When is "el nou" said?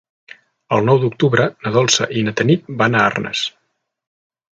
0.77-0.99